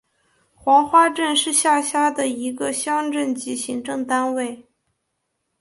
[0.55, 4.65] 黄花镇是下辖的一个乡镇级行政单位。